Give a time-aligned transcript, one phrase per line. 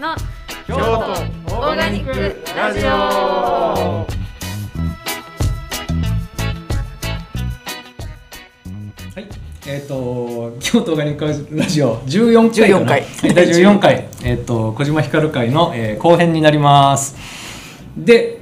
[0.00, 0.16] の
[0.66, 2.88] 京都オーガニックラジオ。
[2.88, 4.06] は
[9.18, 9.26] い、
[9.66, 11.98] えっ、と京都オーガニックラジオ。
[12.04, 12.70] 14回。
[12.70, 13.00] かな14回。
[13.02, 14.08] はい第14回。
[14.24, 17.18] えっ、と小島光会の、えー後編になります。
[17.94, 18.40] で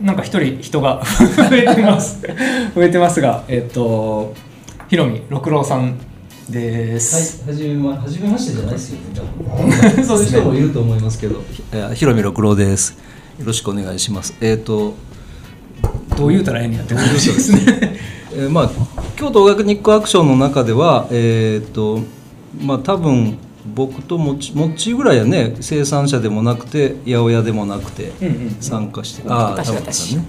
[0.00, 2.22] なんか一人人が 増えてます。
[2.76, 4.34] 増えてますがえっ、と
[4.88, 5.98] ひろみ六郎さん
[6.50, 7.42] です。
[7.44, 10.04] はい、はじめま、はじめましてじゃないですよね。
[10.04, 11.42] そういう人もいると思いますけど。
[11.72, 12.96] えひろみ六郎です。
[13.38, 14.34] よろしくお願いします。
[14.40, 14.94] えっ、と、
[16.16, 17.98] どう言うたらええんやって話ですね。
[18.34, 18.70] えーまあ、
[19.16, 22.00] 京都オーガニックアクションの中では、えっ、と、
[22.60, 23.38] まあ、多分。
[23.64, 30.24] 僕ともちもっちぐらいはね生産者でもなくて八百屋でもなくてうんうん参加して、ああ私田村さんね、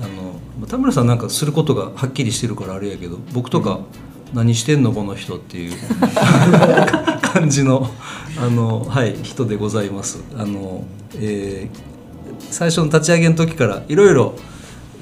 [0.00, 0.22] あの
[0.58, 3.80] まあ田村さんなんかすることがはっきりしてるからあれやけど僕とか
[4.34, 5.72] 何してんのこの人っていう
[7.22, 7.90] 感じの
[8.38, 10.22] あの、はい、人でございます。
[10.36, 10.84] あの
[11.18, 11.96] えー
[12.50, 14.34] 最初の立ち上げの時からいろいろ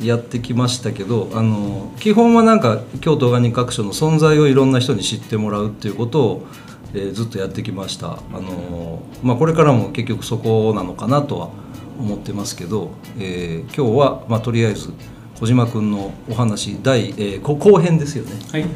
[0.02, 6.46] やってきましたけどあの基本はなんか京都ガニックアクションの存在をいろんな人に知ってもらうっていうことを、
[6.94, 11.50] えーずっとやってきましたあの、まあ、これからも結局そこなのかなとは
[11.98, 14.92] 思ってますけど、えー今日は、まあ、とりあえず
[15.38, 18.32] 小島君のお話第、えー後後編ですよね。
[18.52, 18.62] はい。
[18.62, 18.70] はい、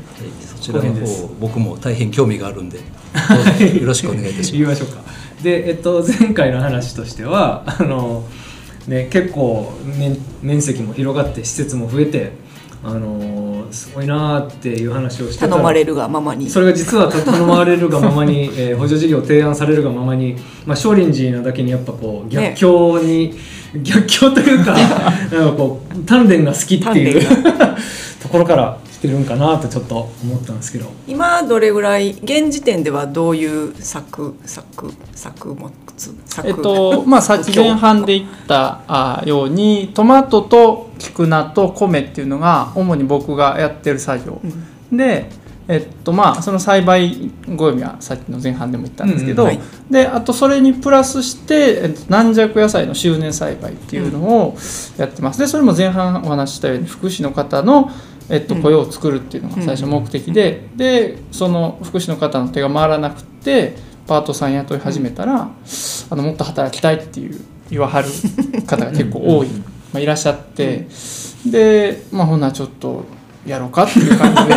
[0.44, 5.02] そちらの方僕も大変興味があるんでよろしくお願いいたしま言いましょうか。
[5.42, 8.24] で、えっと、前回の話としてはあの、
[8.88, 12.32] ね、結構面面積も広がって施設も増えて
[12.82, 16.48] あのすごいなーっていう話をして頼まれるがままに。
[16.48, 23.34] それが実は頼まれるがままに、 えー補助事業を提案されるがままに、まあ、少林寺なだけにやっぱこう逆境に、
[23.82, 24.72] 逆境というか
[25.32, 27.22] なんかこう鍛錬が好きっていう
[28.22, 30.90] ところから来てるんかなとちょっと思ったんですけど。
[31.06, 44.40] 今どれぐらい現時点ではどういう作作作物作えっとまあさっき前半で言ったあようにトマトと菊菜と米っていうのが主に僕がやってる作業、
[44.92, 45.30] で
[45.68, 49.48] えっとまあその栽培ご読みはさっきの前半でも言ったんですけど、うん。
[49.48, 49.60] はい。
[49.90, 54.56] であとそれにプラスして、えっと、軟弱野菜の周年栽培っていうのを
[54.96, 55.38] やってます。
[55.38, 57.90] でそれも前半お話ししたように福祉の方の
[58.30, 65.50] えっと、雇用を作るっていうのが最初目的で、でその福祉の方の手が回らなくてパートさん雇い始めたら、
[66.10, 67.40] あのもっと働きたいっていう
[67.70, 68.08] 言わはる
[68.66, 70.86] 方が結構多い、まあ、いらっしゃって、
[71.46, 73.04] でまあほんならちょっと
[73.46, 74.54] やろうかっていう感じで。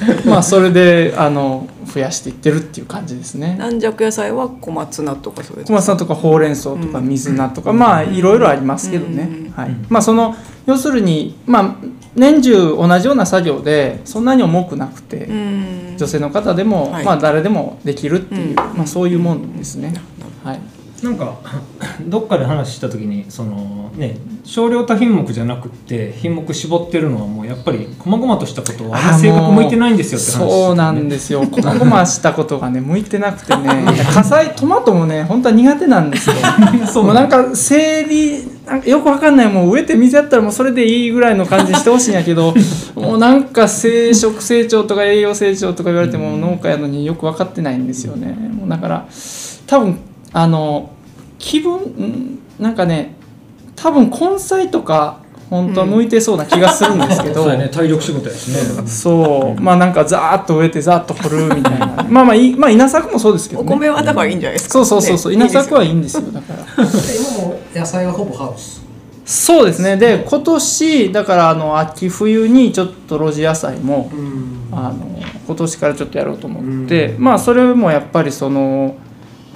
[0.24, 3.56] まあそれであの増やしていってるっていう感じですね。
[3.58, 9.52] 軟弱野菜は小松菜とかそういう小松菜とかほうれん草とか水菜とか、まあいろいろありますけどね、うん。
[9.52, 9.76] はい。
[9.88, 10.34] まあその
[10.66, 11.74] 要するにまあ
[12.20, 19.94] 年中同じような作業でそんなに重くなくて、うん女性の方でも、はいまあ誰でもできるっていう、うんまあそういうもんですね。
[20.44, 20.60] はい。
[21.02, 21.36] なんか
[22.06, 31.42] どっかで話した時にそのね少量多品目じゃなくって品目絞ってるのはもうやっぱり細々としたことはあんま性格向いてないんですよって話、そうなんですよ。
[31.42, 36.36] こまごましたことがね向いてなくてね、 火災トマトもね本当は苦手なんですよ。
[36.92, 42.54] そうもうなんか生理なんかよくわかんないもう植えて水やったらもうそれでいいぐらいの感じにしてほしいんやけど、
[42.94, 48.36] もうなんか生殖成長とか栄養成長とか言われても農家やのによく分かってないんですよね。
[48.52, 49.06] もうだから
[49.66, 49.98] 多分
[50.32, 50.90] あの
[51.38, 53.14] 気分んなんかね
[53.76, 57.42] 多分根菜とか本当は向いてそうな気がするんですけど。
[57.42, 58.86] そうやね体力仕事やしね。
[58.86, 61.86] そう、まあなんかザーッと植えてザーッと掘るみたいな。
[62.08, 66.22] まあまあまあ稲作もそうですけどおね米はだからいいんじゃないですか、そうそうそうそう、ね稲作はいいんですよ。
[66.30, 66.64] だから。
[66.84, 66.84] 今
[67.48, 68.80] も野菜はほぼハウス。
[69.24, 69.96] そうですね。
[69.96, 74.10] で今年だからあの秋冬にちょっと露地野菜も
[74.70, 78.96] あの今年からちょっとやろうと思ってまあそれもやっぱりその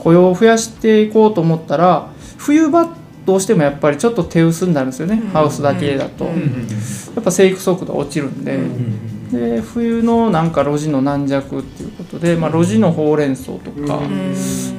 [0.04, 2.94] 雇用を増やしていこうと思ったら冬場
[3.24, 6.32] どうしてもやっぱりちょっと手薄になるんですよね、ハウスだけだと、うん。
[6.32, 6.38] うん。
[6.38, 6.68] うん。
[7.16, 9.30] やっぱ生育速度落ちるんで、うん。
[9.30, 14.00] で冬のなんか露地の軟弱っていうことで、まあ、露地のほうれん草とか、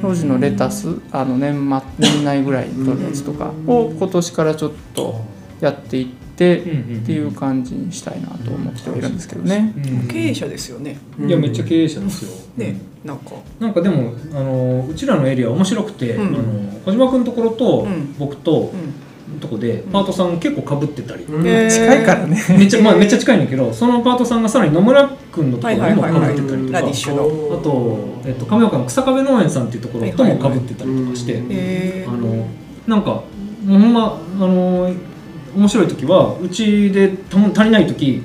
[0.00, 1.54] 露地のレタスあの年
[1.98, 5.20] 末年内ぐらいに取るやつとかを今年からちょっと
[5.60, 9.72] やっていってうんっていう感じにしたいなと思ってはいるんですけどね。
[9.76, 10.98] うん経営者ですよね。
[11.18, 13.32] いやめっちゃ経営者ですよ、ねなんか。
[13.58, 16.26] なんかでもあのうちらのエリア面白くて、うん。
[16.28, 18.14] あの小島君のところと、うん。
[18.18, 19.06] 僕とうん。
[19.40, 22.40] とこでパートさん結構かぶってたり、近いからね。
[22.56, 32.46] めっちゃまあめっちゃ近いんだけどそのパートさんがさらに野村君のところにもかぶってたりとか、あと、えっと、亀岡の草壁農園さんっていうところともかぶってたりとかして、えあの
[32.86, 33.24] なんか
[33.66, 34.92] ほんまあの
[35.56, 38.22] 面白い時はうちでたも足りない時、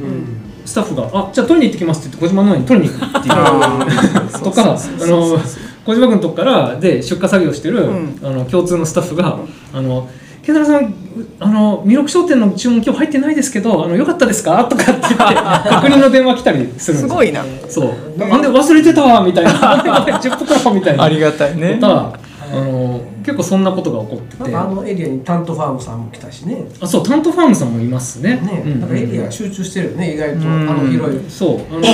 [0.66, 3.36] スタッフが「あじゃあ取りに行ってきます」って言って小島農園に取りに行くっていう。
[4.44, 5.40] とかあの
[5.86, 8.20] 小島君のとこからで出荷作業してる、うん。
[8.24, 9.38] あの共通のスタッフが
[9.74, 10.08] 「あの
[10.44, 10.94] 健太郎さん
[11.40, 15.16] あの弥勒商店の注文今日入ってないですけどあのよかったですか?」とかって言って
[15.70, 17.44] 確認の電話来たりするんですごいな。
[17.70, 18.20] そう。
[18.20, 19.52] なんで忘れてたわみたいな
[20.22, 21.04] 10袋みたいな。
[21.04, 21.80] ありがたいね
[22.52, 26.66] あの結構そんなことが起こってなんてかあのエリアにタントファームさんも来たしね。
[26.80, 28.36] あそうタントファームさんもいますね。
[28.42, 28.80] ね、うん。
[28.82, 30.40] なんかエリアが集中してるよね意外と。
[30.40, 30.70] うん。
[30.70, 31.60] あの広いそう。
[31.70, 31.86] あの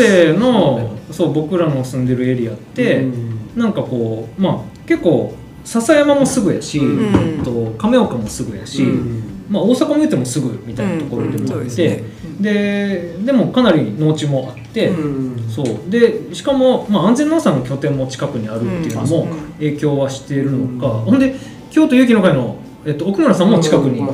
[0.00, 3.38] 園部のそう僕らの住んでるエリアって、うん。
[3.56, 5.34] なんかこうまあ結構
[5.64, 7.14] 笹山もすぐやし、ん。
[7.14, 9.22] えっと亀岡もすぐやし、うん。
[9.48, 12.04] まあ、大阪も言ってもすぐみたいなところでもあって、で
[12.40, 15.48] ででもかなり農地もあって、うん。
[15.48, 15.90] そう。
[15.90, 21.34] でしかも、まあ、安全農産の拠点も近くにあるっていうのもうん影響はしているのか、ほんで
[21.70, 24.08] 京都勇気の会の、えっと、奥村さんも近くにいる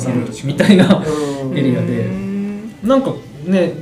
[0.44, 1.58] みたいなうん。
[1.58, 2.06] エリアで。
[2.06, 2.72] うん。
[2.82, 3.14] なんか
[3.46, 3.72] ね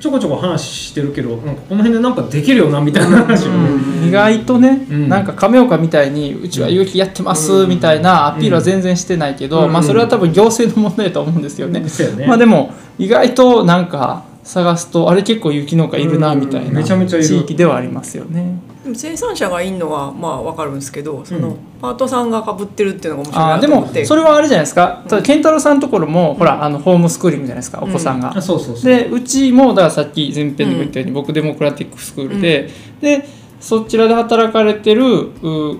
[0.00, 3.54] ちょこちょこ話してるけどなんかこの辺でなんかできるよなみたいな話を、う
[4.02, 4.08] ん。
[4.08, 5.08] 意外とね、うん。
[5.10, 9.72] なんか亀岡みたいにうちは有機やってますみたいなアピールは全然してないけど、うん。
[9.72, 11.80] まあそれは多分行政の問題だと思うんですよね。
[11.80, 11.86] よ
[12.16, 12.26] ね。
[12.26, 16.72] まあでも意外となんか探すとあれ結構有機農家いるなみたいうん。
[16.72, 17.28] なめちゃめちゃいる。
[17.28, 18.58] 地域ではありますよね。
[18.82, 24.04] でも生産者がいんのはまあわかるんですけどその、うんパートさんがかぶってるっていうのが面白いあーでもなと思って。
[24.04, 25.02] それはあれじゃないですか。
[25.08, 28.36] ただ健太郎さんのところも、ほらあのホームスクーリングじゃないですかお子さんが。
[28.36, 28.84] あそうそうそう。
[28.84, 32.68] でうちもだからさっき前編でも言ったように、僕デモクラティックスクールで、
[33.00, 33.26] で
[33.60, 35.78] そちらで働かれてるう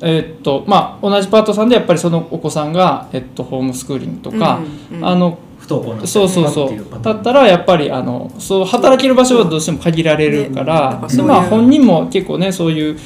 [0.00, 4.60] えーっとまあ同じパートさんでやっぱりそのお子さんが、えっと、ホームスクーリングとか、
[4.90, 5.06] うんうん。
[5.06, 7.02] あの不登校になったりそうそうそう。
[7.02, 12.98] だったらやっぱりあのそう働ける場所はどうしても限られるから,、ねでまあ、本人も結構ねそういう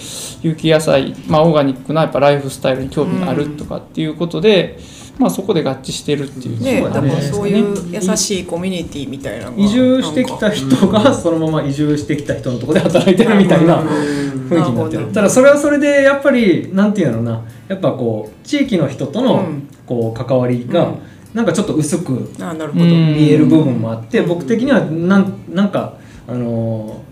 [0.42, 4.78] 有機野菜、まあ、オーガニックなやっぱライフスタイルに興味があるとかっていうことで、
[5.18, 17.42] まあ、そこで合致してるっていうね、だところがあるんじゃないですかからそういう優しいコミュニティみたいな移住してきた人がそのまま移住してきた人のところで働いてるみたいな雰囲気になってなるただそれはそれでやっぱりなんていうのな。
[17.68, 19.68] やっぱこう地域の人とのうん。
[19.88, 20.98] こう関わりがうん
[21.34, 22.30] なんかちょっと薄く
[22.74, 25.94] 見える部分もあって僕的にはなんなんか
[26.26, 27.08] あのー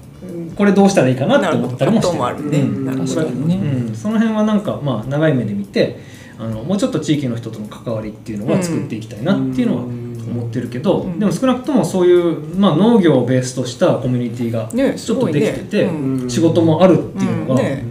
[0.56, 2.60] これどうしたらいいかなって思ったりもしてなるね。
[2.60, 2.84] うん。
[2.86, 3.14] なるほど。
[3.14, 3.54] 確かにね。
[3.56, 6.00] うん、その辺はなんかまあ長い目で見て
[6.38, 11.18] あのもうちょっと地域の人との関わりっていうのは作っていきたいなっていうのは思ってるけど、うん。
[11.18, 15.90] でも少なくともそういう、まあ、農業をベースとしたコミュニティがねちょっとできてて、ね。
[15.90, 16.30] うん。
[16.30, 17.66] 仕事もあるっていうのが、うん。
[17.66, 17.84] ね。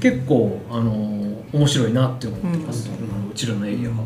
[0.00, 0.92] 結構あの
[1.52, 3.30] 面白いなって思ってます、うん。
[3.30, 3.96] うちらのエリアが。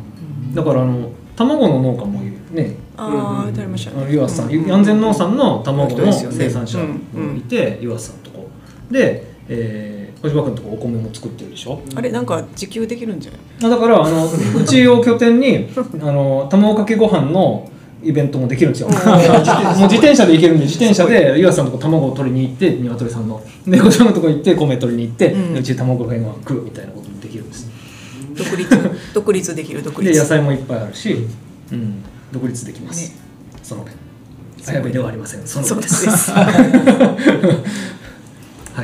[0.55, 2.21] だからあの卵の農家も
[2.53, 2.77] ね。
[2.97, 3.93] ああ、ありました。
[3.93, 3.97] ね。
[3.99, 6.37] あの湯浅さん、う安全農産の卵の人ですよね。
[6.39, 8.49] 生産者うんいて、湯浅さんとこ。
[8.91, 11.81] で、えー、小島君とこお米も作ってるでしょ。
[11.95, 13.41] あれなんか自給できるんじゃない？
[13.73, 15.69] あだからあのうちを拠点に
[16.03, 17.71] あの卵かけご飯の
[18.03, 18.89] イベントもできるんですよ。
[18.91, 23.41] もう自転車で行けるんで自転車で湯浅さんのとこ卵を取りに行って鶏さんの。
[23.67, 27.69] で小島のとこ行って米取りに行って、うちで卵かけご飯食うみたいなこともできるんです。
[28.37, 28.69] 独立
[29.15, 30.13] 独立できる独立。
[30.13, 31.27] で野菜もいっぱいあるし、
[31.73, 32.03] うん、
[32.33, 33.09] 独立できます。
[33.11, 33.17] ね
[33.63, 33.85] その
[34.67, 35.47] あやべではありません。
[35.47, 36.07] そのそうです。
[36.33, 37.63] は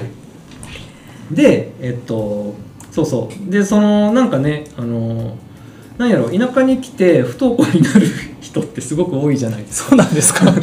[0.01, 1.35] い。
[1.35, 2.55] で、えっと、
[2.91, 3.51] そうそう。
[3.51, 5.37] で、その、なんかね、あの、
[5.99, 8.07] なんやろ、田舎に来て不登校になる
[8.41, 9.89] 人ってすごく多いじゃないですか。
[9.91, 10.53] そうなんですか？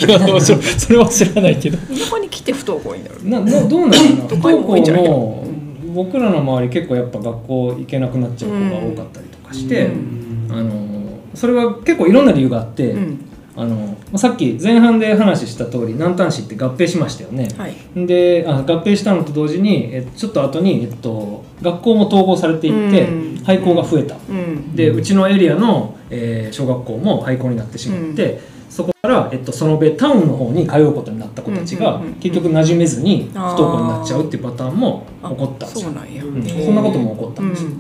[0.78, 3.16] それは知らないけど田舎に来て不登校になる。
[3.24, 5.48] ななどうなのかな不登校も
[5.94, 10.92] 僕らの周り結構やっぱ学校行けなくなっちゃう子が多かったりとかして、うんあの
[11.34, 13.26] それは結構いろんな理由があって、うん。
[13.56, 17.50] あのまあさっき前半で話した通り南丹市って合併しましたよね。
[17.58, 17.76] はい。
[18.06, 24.76] であ合併したのと同時にえちょっと後に、えっと、学校も統合されていって、うん廃校が増えたうん。
[24.76, 28.40] でうちのエリアの、えー小学校も廃校になってしまって、
[28.70, 35.94] そこから、えっと、そのべタウンの方に通うことになった子たちが、うんうんうん結局馴染めずに不登校になっちゃうっていうパターンも起こったんですよそう。
[35.94, 37.72] なんそんなことも起こったんですよ。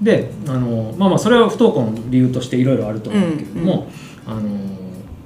[0.00, 3.88] であのまあまあそれは不登校の理由としていろいろあると思うけれども、
[4.26, 4.50] あの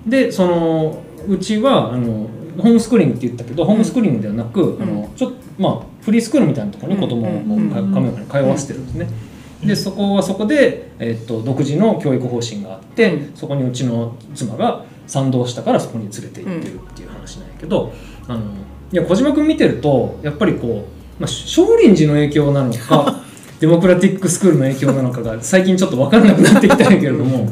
[0.06, 7.70] でそのうちはあのホームスクーリングって言ったけど、ホームスクーリングではなく、あのちょっとまあフリースクールみたいなところに子供をこううん。
[7.70, 9.08] か亀岡に通わせてるんですね。
[9.64, 13.36] でそこはそこで、えっと独自の教育方針があって、うん。
[13.36, 17.92] そこにうちの妻が賛同したからそこに連れて行ってるっていう話なんやけど、
[18.28, 18.40] あの
[18.92, 23.19] いや小島君見てるとやっぱりこう、まあ、少林寺の影響なのか
[23.60, 27.48] デモクラティックスクールの影響なのかが最近ちょっと分からなくなってきたんやけれども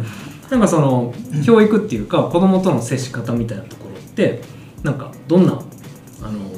[0.50, 4.40] なんかその教育っていうか子供との接し方みたいなところって
[4.82, 5.52] なんかどんな
[6.22, 6.48] あの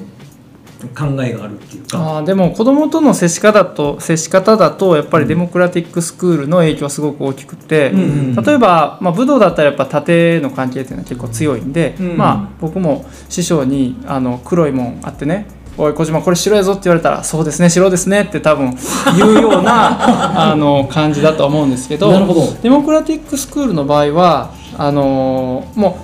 [0.94, 2.18] 考えがあるっていうか？
[2.18, 12.16] あーでも子どもとの接し方と接し方だとやっぱりデモクラティックスクールの影響はすごく大きくて、うんうん例えば、まあ、武道だったらやっぱ縦の関係っていうのは結構強いんで、うん。
[12.16, 15.46] まあ、僕も師匠にあの黒いもんあってね
[15.78, 18.76] 「おい小島これ白やぞ」って言われたら「そうですね白ですね」って多分
[19.16, 22.48] 言うような あの感じだと思うんですけどなるほど。
[22.62, 25.98] デモクラティックスクールの場合はあのも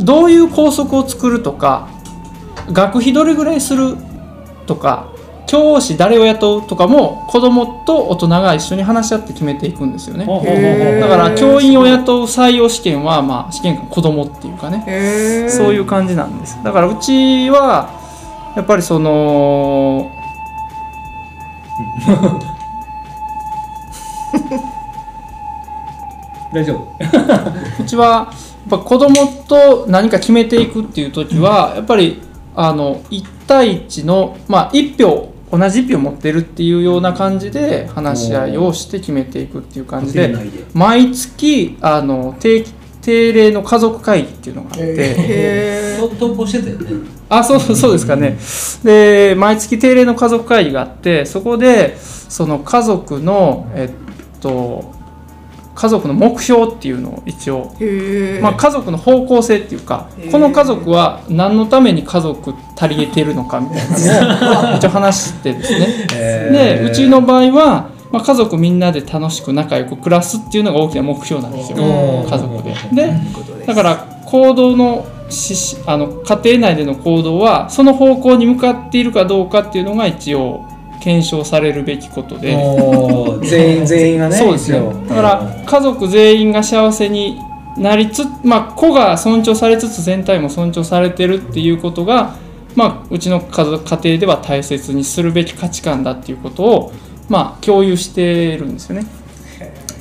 [0.00, 1.88] うどういう校則を作るとか
[2.72, 3.96] 学費どれぐらいする
[4.66, 5.06] とか
[5.46, 10.24] 教師誰を雇うとかも子どもと大人が一緒に話し合って決めていくんですよね。
[10.24, 16.58] ほうほうほうほうだから教員を雇う採用試験は、まあ、試験官子供っていうかねそういう感じなんです。
[16.64, 18.03] だからうちは
[18.56, 20.10] やっぱりその
[26.52, 26.86] 大丈夫。
[27.82, 32.22] うちはやっぱ子供と何か決めていくっていう時はやっぱり
[32.54, 40.34] あの1対1の、まあ、1票同じ1票持ってるっていうような感じで話し合いをして決めていくっていう感じで
[40.72, 42.64] 毎月あの定
[43.04, 45.84] 定例の家族会議っていうのがあって。
[46.18, 48.38] 投稿してたよねあそうそうですかね。
[48.84, 54.92] で毎月定例の家族会議があってそこでその家族のえっと
[55.74, 57.74] 家族の目標っていうのを一応、
[58.40, 66.06] まあ、家族の方向性っていうかこの家族は何のために家族足りてるのかみたいなのを一応話してですね。
[66.52, 71.78] でうちの場合は、まあ、家族みんなで楽しく仲良く暮らすっていうのが大きな目標なんですよ。
[71.78, 72.30] うん。
[72.30, 72.72] 家族で。
[72.92, 73.12] で
[73.66, 80.64] だから行動のししあの家庭内での行動はその方向に向かっているかどうかっていうのが一応
[81.00, 82.56] 検証されるべきことで。
[83.42, 84.92] 全員 全員がねそうですよ。
[85.08, 87.36] だから家族全員が幸せに
[87.76, 92.36] なりつまあ子が尊重されつつ全体も尊重されてるっていうことが、
[92.76, 96.92] まあ、うちの家族家庭では大切にするべき価値観だっていうことを、
[97.28, 99.06] まあ、共有してるんですよね。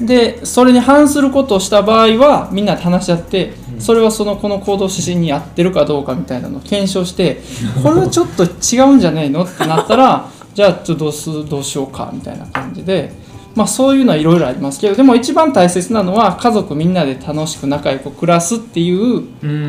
[0.02, 7.42] でそれに反することをした場合はみんなで話し合ってそれはそのこの行動指針に合ってるかどうかみたいなのを検証して
[7.84, 13.12] これはちょっと違うんじゃないのってなったら じゃあちょっとどうすどうしようかみたいな感じで、
[13.56, 19.24] まあ、そういうのはいろいろありますけどでも一番大切なのは家族みんなで楽しく仲良く暮らすっていう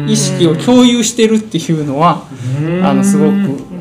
[0.06, 2.22] 意識を共有してるっていうのは
[2.82, 3.30] あのすごく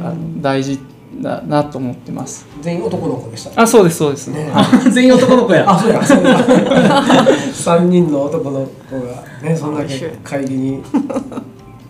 [0.03, 0.79] あの大事
[1.21, 2.45] だなと思ってます。
[2.61, 3.61] 全員男の子でした。
[3.61, 4.49] あそうですそうです、ね。
[4.51, 4.89] はい。
[4.91, 5.69] 全員男の子や。
[5.69, 6.05] あそうや。
[6.05, 10.83] そうや三人の男の子がねそんだけ会議に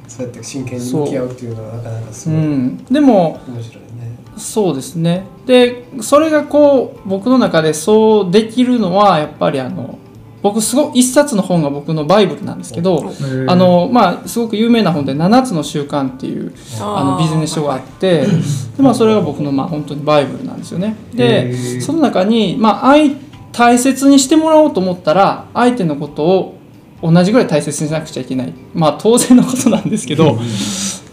[0.07, 4.17] そうやって真剣に向き合うっていうのはなかなかすごいうん、でも面白いね。
[4.37, 5.25] そうですね。
[5.45, 9.97] でそれがこう僕の中でそうできるのはやっぱりあの
[10.43, 13.11] 僕すごい一冊の本が僕のバイブルなんですけど
[13.47, 18.27] あのまあすごく有名な本で「7つの習慣」っていうあのビジネス書があって
[18.75, 20.97] で、まあ、それが僕のまあ本当にバイブルなんですよね。
[21.13, 21.81] へでー。
[21.81, 23.15] その中に、まあ、愛
[23.53, 26.57] 大切にしてもらおうと思ったら相手のことを
[27.01, 28.53] 同じぐらい大切にしなくちゃいけない。
[28.73, 30.37] まあ当然のことなんですけど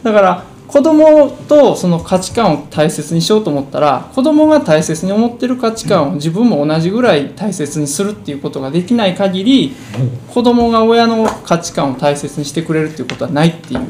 [0.03, 9.75] だから子供とその価値観を大切にしようと思ったら子供が大切に思ってる価値観を自分も同じぐらい大切にするっていうことができない限り
[10.29, 13.81] 子供が親の価値観を大切にしてくれるっていうことはないっていう。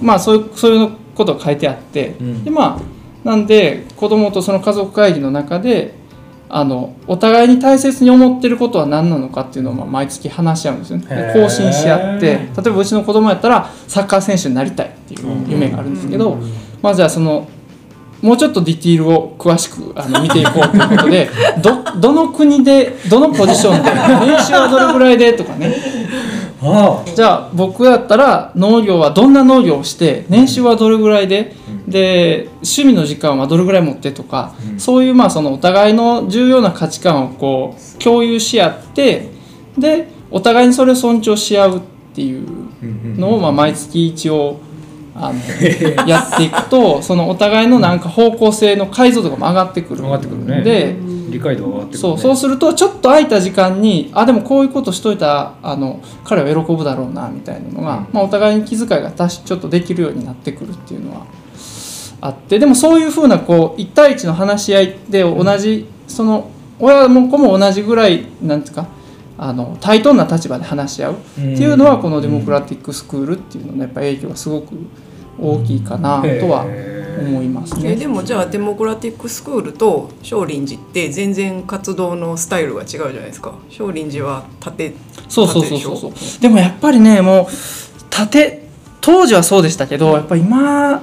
[0.00, 2.44] まあそういうそういうことが書いてあって、うん。
[2.44, 5.94] でまあなんで子供とその家族会議の中で
[6.54, 11.32] あのお互いに大切に思ってることは何なのかっていうのをまあ毎月話し合うんですよね。
[11.32, 16.38] 更新し合って例えばうちの子供やったらサッカー選手になりたいっていう夢があるんですけど、
[16.82, 17.48] まあじゃあその
[18.20, 21.30] もうちょっとディティールを詳しくあの見ていこうということで
[21.62, 25.74] どどの国でどのポジションで練習はどれぐらいでとかね。
[25.74, 26.21] あ
[27.14, 31.54] じゃあ僕やったら農業はどんな農業をして年収はどれぐらいで、
[31.88, 39.28] で趣味の時間はどれぐらい持ってとか、そういうまあそのお互いの重要な価値観をこう共有し合って
[39.76, 41.80] でお互いにそれを尊重し合うっ
[42.14, 44.60] ていうのをまあ毎月一応
[45.14, 45.38] あの
[46.06, 50.02] やっていくとそのお互いのなんか方向性の解像度が上がってくる。
[50.02, 50.62] 上がってくるね。
[50.62, 50.96] で
[51.32, 61.26] 理解度が上がってくる、ね、そうそうするとちょっと空いた時間にあでもこういうことしといたらあの彼は喜ぶだろうなみたいなのが、まあ、お互いに気遣いがたしちょっとできるようになってくるっていうのは
[62.20, 68.86] あってでもそういうふうなこう1対1の話し合いで同じその親も子も同じぐらいなんですか
[69.38, 74.76] あの対等な立場で話し合うっていうのはこのデモクラティックスクールっていうののやっぱ影響がすごく
[75.40, 76.64] 大きいかなとは
[77.20, 77.92] 思いますね。
[77.92, 83.54] えでもじゃあデモクラティックスクールと少林寺って全然活動のスタイルが違うじゃないですか。
[83.68, 84.94] 少林寺は縦
[85.28, 86.12] そうそうそうそうそう。
[86.40, 87.46] でもやっぱりねもう
[88.10, 88.62] 縦
[89.00, 91.02] 当時はそうでしたけどやっぱ今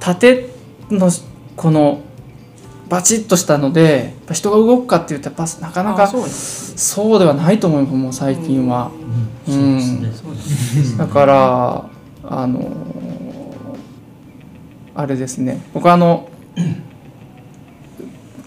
[0.00, 0.50] 縦
[0.90, 1.10] の
[1.56, 2.00] この
[2.88, 8.90] バチッとしたのでやっぱ人が動くかっていうとやっぱなかなかあそうですそうではないと思いますもう最近は。
[9.48, 9.52] うん。
[9.52, 10.02] そうなん。
[10.02, 11.90] ですだから
[12.28, 12.60] あの
[14.96, 15.60] あれですね。
[15.74, 16.28] 僕あの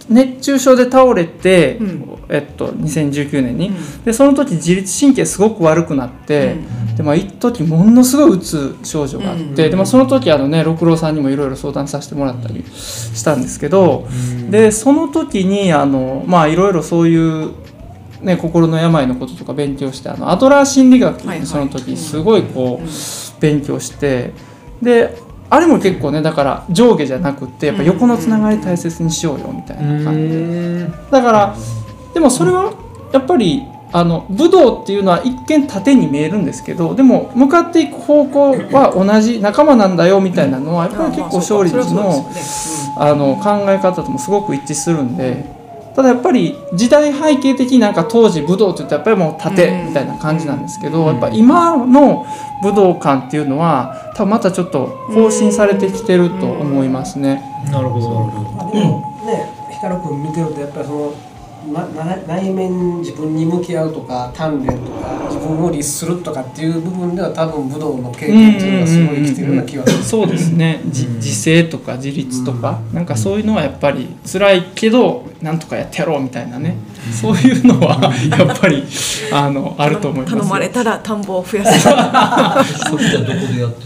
[0.10, 2.06] 熱中症で倒れて、うん。
[2.30, 4.04] えっと、2019年に、うん。
[4.04, 6.56] でその時自律神経すごく悪くなって、
[6.98, 9.56] でまあ一時ものすごい打つ症状があって、うん。
[9.56, 14.08] でまあ、その時あのね六郎さんにもいろいろ相談させてもらったりしたんですけど、
[14.50, 17.54] でその時にあのまあいろいろそういう、
[18.22, 24.34] ね、心の病のこととか勉強してあのアドラー心理学その時すごいこう勉強して
[24.82, 30.30] であれも結構ねだから上下じゃなくってやっぱ横のつながり大切にしようよみたいな感じ。
[30.30, 30.88] で。
[31.12, 31.56] だから
[32.14, 32.74] でもそれは
[33.12, 42.30] やっぱりあの武道っていうのは一見縦に見えるんですけどでも向かっていく方向は同じ仲間なんだよみたいなのはやっぱり結構勝利寺の
[42.98, 45.59] あの考え方ともすごく一致するんで
[45.96, 52.26] ただやっぱり時代背景的になんか当時武道って言ったらやっぱりもう縦みたいな感じなんですけどやっぱ今の
[52.62, 57.42] 武道館っていうのは多分またちょっと更新されてきてると思いますね。
[57.72, 58.10] なるほど。
[58.10, 58.80] なるほど
[59.26, 61.14] ね光君見てるとやっぱりその
[62.28, 70.04] 内面自分に向き合うとか鍛錬とか自分を律するとかっていう部分では多分武道の経験っていうのがすごい生きてるような気がする。
[70.04, 76.76] そうですね、じ自制とか自立とか、なんかそういうのはやっぱり辛いけどなんとかやってやろうみたいなね、
[77.12, 78.84] そういうのはやっぱり
[79.32, 80.34] あのあると思います。
[80.34, 81.82] 頼まれたら田んぼを増やす。
[81.82, 83.86] そっちはどこでやって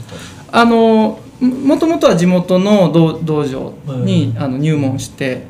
[0.52, 3.74] たあのもともとは地元の道道場
[4.06, 5.46] に、あの入門して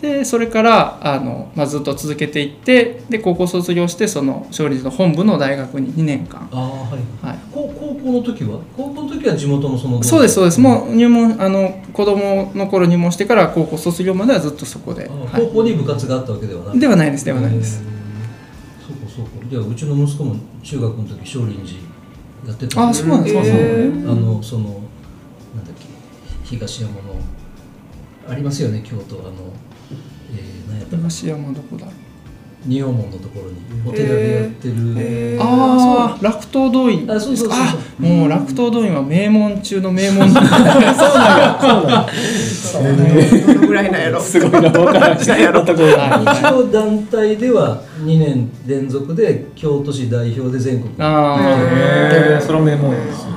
[0.00, 7.26] でそれからあの、まあ、ずっと続けていってで高校卒業してその勝利寺の本部の大学に2年間、ああはい。
[7.26, 8.60] はい、高高校の時は？
[8.76, 10.60] 高校の時は地元のそのそうですそうです。
[10.60, 15.42] もう入門あの子供の頃入門してから高校卒業まではずっとそこで、あはい。
[15.46, 17.82] 高校に部活があったわけではなくではないですではないです。
[18.86, 19.30] そうかそうか。
[19.50, 21.88] じゃあうちの息子も中学の時少林寺
[22.46, 24.12] やってたあそうなんですか、へー。
[24.12, 24.82] あのそのなんだっ
[25.76, 25.86] け
[26.44, 27.00] 東山の
[28.28, 29.30] ありますよね京都あの、
[30.90, 31.94] 東山どこだろう
[32.66, 35.40] 仁王門のところにお寺でやってる、へー。
[35.40, 37.08] ああ楽東動員。
[37.08, 37.56] あそうそうそう。
[37.56, 40.34] そうあもう楽東動員は名門中の名門。
[40.34, 40.48] どの
[43.66, 45.72] ぐらいなんやろすごいな分からんやろ一
[46.52, 52.34] 応団体では2年連続で京都市代表で全国あー。
[52.34, 52.98] へえそれは名門や。
[53.04, 53.28] です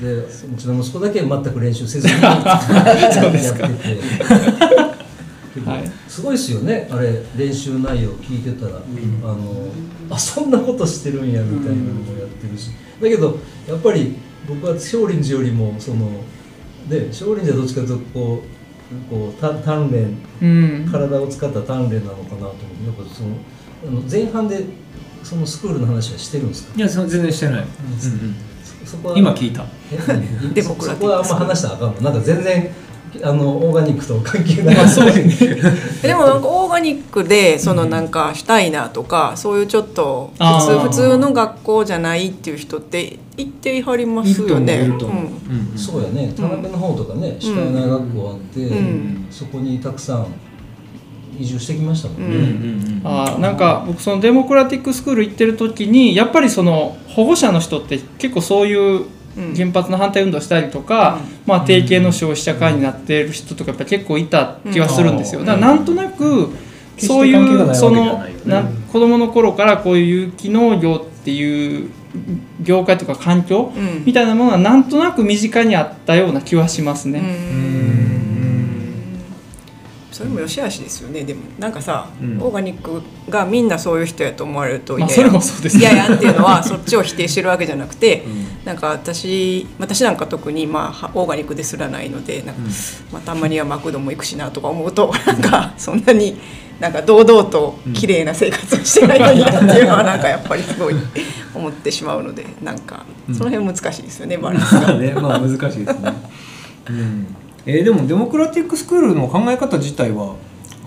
[0.00, 0.14] で
[0.48, 2.14] うちの息子だけ全く練習せずに
[3.12, 3.60] そうですか。
[3.60, 4.93] やってて
[5.60, 5.92] はい。
[6.08, 6.88] すごいですよね。
[6.90, 9.68] あれ練習内容聞いてたら、あの
[10.10, 13.38] あそんなことしてるんやみたいなのもやってるし、だけど
[13.68, 14.16] やっぱり
[14.48, 16.10] 僕は少林寺よりもその
[16.88, 20.88] で少林寺はどっちかというとこうこうた鍛錬うん。
[20.90, 23.28] 体を使った鍛錬なのかなと思ってやっぱその
[23.86, 24.64] あの前半で
[25.22, 26.74] そのスクールの話はしてるんですか？
[26.76, 27.66] いやそ全然してない、うん。
[28.84, 29.64] そそこは今聞いた。
[29.90, 29.96] え
[30.52, 32.00] デモクラティックそこはあんま話したらあかんの。
[32.02, 32.70] なんか全然
[33.22, 35.56] あのオーガニックと関係ない、そうですね。
[36.02, 44.82] でもなんかオーガニックでそのなんかシュタイナーとかそういうちょっと普通普通の学校じゃないっていう人って言ってはりますよね。
[44.82, 45.24] いると思う。
[45.24, 45.78] ん。
[45.78, 46.32] そうやね。
[46.36, 49.26] 田辺の方とかね、シュタイナー学校あって、うん。
[49.30, 50.26] そこにたくさん
[51.38, 59.06] 移住してきましたもんうね、んあーなんか僕そのデモクラティックスクール行ってる時にやっぱりその保護者の人って結構そういううん
[59.56, 65.40] 原発の反対運動したりとか、まあ、定型の消費者会になっている人とかやっぱ結構いた気がするんですよ。
[65.40, 65.46] うん。
[65.46, 66.50] だからなんとなく
[66.98, 71.90] そういうそのな子供の頃からこういう有機農業っていう
[72.60, 74.04] 業界とか環境うん。
[74.04, 77.20] みたいなものはなんとなく身近にあったような気はしますうね。
[77.20, 77.84] ん。
[80.12, 81.24] それも良し悪しですよね。
[81.24, 82.40] でもなんかさ、うん。
[82.40, 85.82] オーガニックがみんなそういう人やと思われるとまあ嫌やそれもそうですね。
[85.82, 88.24] 嫌やっていうのはそっちを否定してるわけじゃなくて、
[88.64, 92.62] なんか私私なんか特にまあはオーガニックですらないのでなんか、
[93.12, 96.38] まあ、たまにはマクドも行くしなとか思うと なんかそんなに
[96.80, 100.94] なんか堂々と綺麗な生活をしてないのになっていうのはなんかやっぱりすごい
[101.54, 104.94] 思ってしまうのでなんかその辺難しいですよねバランスが。
[104.98, 106.12] ねまあ難しいですね、
[106.88, 107.26] うん。
[107.66, 110.34] えーでもデモクラティックスクールの考え方自体は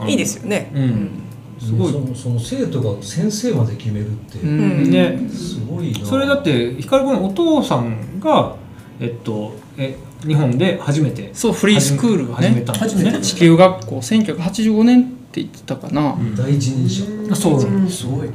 [0.08, 0.72] いいですよね。
[0.74, 1.27] うん
[1.60, 1.92] すごい。
[1.92, 4.46] そのその生徒が先生まで決めるって、う。
[4.46, 4.90] ん。
[4.90, 5.20] ね。
[5.30, 6.06] すごいな。
[6.06, 8.56] それだって光君のお父さんが
[9.00, 13.22] えっとえ日本で初めてそうフリースクールが始めねたんですね。
[13.22, 16.18] 地球学校1985年って言ってたかな。
[16.36, 17.60] 第一人者、あそう。
[17.62, 17.90] うん。
[17.90, 18.34] すごいね。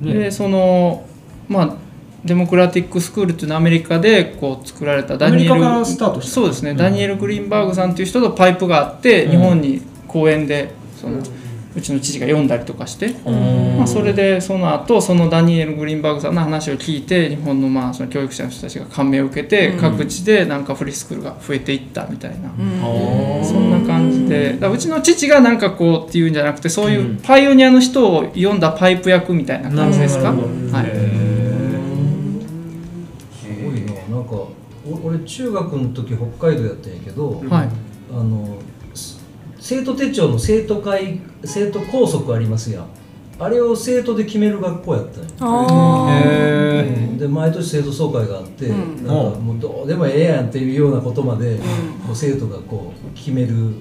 [0.00, 1.06] ねでその
[1.48, 1.76] まあ
[2.24, 5.52] デモクラティックスクールっていうのはアメリカでこう作られたダニエル。
[5.52, 6.32] アメリカからスタートした。
[6.32, 6.76] そうですね、うん。
[6.76, 9.30] ダニエル・グリーンバーグさんっていう人とパイプがあって、うん。
[9.30, 11.22] 日本に公園でその、
[11.76, 13.10] うちの父が読んだりとかして、
[13.76, 19.78] まあ、それでその後そのダニエル・グリーンバーグさんの話を聞いて日本のまあその教育者の人たちが感銘を受けて、うん。
[19.78, 22.48] 各地でなんかフリースクールが増えていったみたいな。
[22.48, 22.52] う
[23.42, 23.44] ん。
[23.44, 24.54] そんな感じで。
[24.54, 30.36] だうちの父がなんかこうっていうんじゃなくてそういうパイオニアの人を読んだパイプ役みたいな感じですか、はい、
[33.36, 33.92] すごいな。
[34.16, 34.54] なんかお
[35.04, 37.68] 俺中学の時北海道やったんやけど、はい。
[38.08, 38.75] あのす
[39.66, 42.86] 生徒手帳の生徒会生徒校則ありますやん。
[43.36, 45.28] あれを生徒で決める学校やったんや。
[47.18, 49.04] で毎年生徒総会があって、うん。
[49.04, 51.56] なんかもうどうでもええやんっていうようなことまで、
[52.06, 53.74] こう生徒がこう決める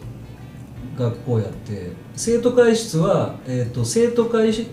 [0.97, 1.91] 学校やって。
[2.15, 4.65] 生徒会室は、えー、と生徒会し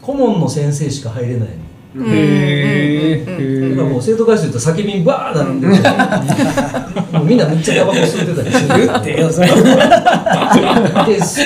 [0.00, 1.54] 顧問の先生しか入れないの。
[1.94, 3.70] うんへうんうんうん。
[3.70, 5.66] だからもう生徒会室行ったら叫びにバー並んで。
[5.66, 5.74] る
[7.12, 9.54] もうみんなめっちゃタバコ吸ってたりする言ってよそれで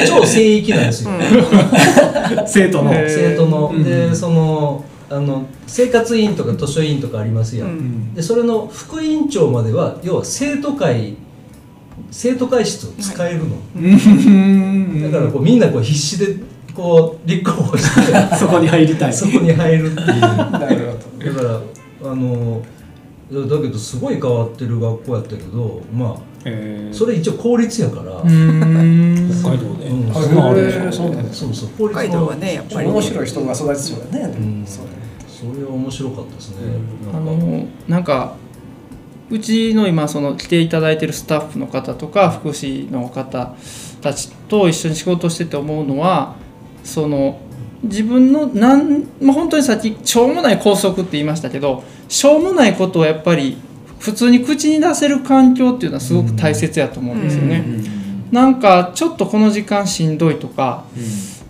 [0.07, 1.11] 超聖域なんですよ、
[2.47, 11.17] 生徒の生徒の、うんでそのあの生活委員とか図書委員とかありますやん、うんでそれの副委員長までは要は生徒会
[12.11, 16.37] 生徒会室を使えるの、だからこうみんなこう必死で
[16.75, 17.85] こう立候補し
[18.31, 19.13] てそこに入りたい。
[19.15, 20.11] そこに入るっていう。
[20.11, 20.59] だか
[21.43, 22.61] らあの
[23.31, 26.35] だけどすごい変わってる学校やったけどまあ
[26.93, 29.41] それ一応公立やから、うーん。
[29.41, 29.87] 北海道で。
[29.87, 30.11] うん。
[30.11, 32.89] あそうそうそう法律北海道はねやっぱり。
[32.89, 34.65] 面白い人が育ちそうだね、うん。
[34.67, 34.89] それ
[35.27, 36.57] それは面白かったですね、
[37.11, 37.31] あなんか。
[37.31, 38.37] のなんか
[39.31, 43.55] うちの今その来ていただいてるスタッフの方とか福祉の方
[44.03, 46.37] たちと一緒に仕事をしてて思うのは
[46.85, 47.41] その
[47.83, 53.59] 自分のなん、まあ、本当にさっきしょうもない校則って言いましたけどしょうもないことをやっぱり
[53.99, 57.65] 普通に口に出せる環境っていうのはすごく大切やと思うんですよね。
[58.31, 60.85] なんかちょっとこの時間しんどいとか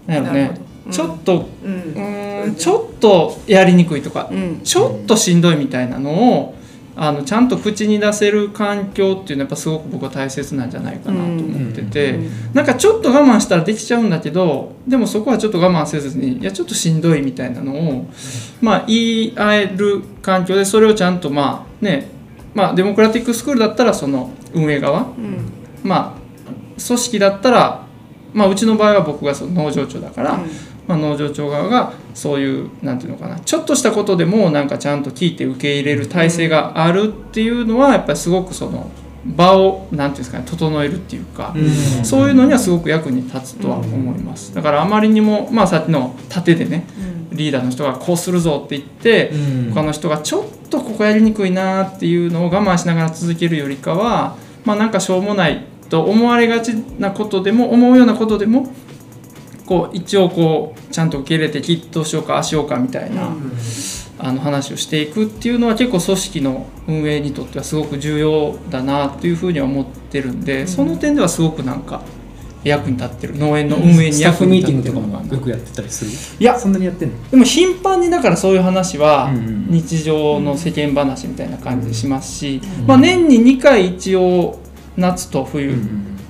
[0.07, 0.61] なんやろね。
[0.87, 0.93] うん。
[0.93, 1.73] ちょっとうん。
[1.73, 4.61] うーんちょっとやりにくいとかうん。
[4.63, 6.55] ちょっとしんどいみたいなのを
[6.97, 12.19] あのちゃんと口に出せる環境っていうのはやっぱすごく僕は大切なんじゃないかなと思ってて、
[12.53, 18.07] なんかちょっと我慢したらできちゃうんだけどでもそこはちょっと我慢せずにいやちょっとしんどいみたいなのを
[18.61, 22.09] まあ言い合える環境でそれをちゃんとまあね
[22.55, 25.01] まあデモクラティックスクールだったらその運営側。
[25.01, 25.51] うん。
[25.83, 26.25] まあ
[26.87, 27.87] 組織だったら
[28.33, 30.41] まあうちの場合は僕がその農場長だから、
[30.87, 38.91] まあ、農場長側がそういうなんていうのかなちょっとしたことでもなんかちゃんと聞いて受け入れる体制があるっていうのはやっぱりすごくその
[39.25, 41.55] 場をなんていうんですかね整えるっていうか、
[42.03, 44.55] そういうのにはすごく役に立つとは思います。
[44.55, 46.85] だからあまりにもまあさっきの盾でね
[47.33, 49.33] リーダーの人がこうするぞって言って
[49.73, 58.69] 他の人がちょっとここやりにくいなっていうのを我慢しながら続けるよりかはまあなんかしょうもないと思われがちなことでも思うようなことでも
[59.67, 63.35] こう一応こうちゃんと受け入れてきっとしようかああしようかみたいな、
[64.19, 72.03] あの話をしていくっていうのは結構組織の運営にとってはすごく重要だなというふうには思ってるんで、その点ではすごくなんか
[72.63, 76.11] 役に立ってる農園の運営に役にミーティングと立ってるのかもよくやってたりする？
[76.41, 77.31] いやそんなにやってんの。
[77.31, 79.31] でも頻繁にだからそういう話は
[79.69, 84.59] 日常の世間話みたいな感じでしますし、まあ、年に2回一応
[84.97, 85.77] 夏と冬